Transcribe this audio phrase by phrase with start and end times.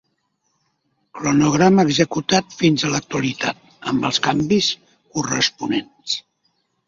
[1.17, 3.61] Cronograma executat fins a l'actualitat
[3.91, 4.71] amb els canvis
[5.19, 6.19] corresponents.